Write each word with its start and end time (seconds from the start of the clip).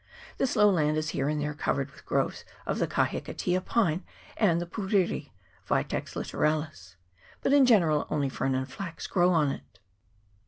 This 0.39 0.55
low 0.55 0.71
land 0.71 0.97
is 0.97 1.09
here 1.09 1.29
and 1.29 1.39
there 1.39 1.53
covered 1.53 1.91
with 1.91 2.07
groves 2.07 2.43
of 2.65 2.79
the 2.79 2.87
kahikatea 2.87 3.61
pine 3.63 4.03
and 4.35 4.59
the 4.59 4.65
puriri 4.65 5.29
(Vitex 5.67 6.15
litoralis), 6.15 6.95
but 7.43 7.53
in 7.53 7.67
general 7.67 8.07
only 8.09 8.27
fern 8.27 8.55
and 8.55 8.67
flax 8.67 9.05
grow 9.05 9.31
on 9.31 9.51
it. 9.51 9.77